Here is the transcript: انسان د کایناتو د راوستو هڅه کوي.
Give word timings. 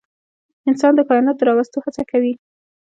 انسان 0.69 0.91
د 0.95 1.01
کایناتو 1.09 1.39
د 1.39 1.47
راوستو 1.47 1.83
هڅه 1.85 2.03
کوي. 2.11 2.33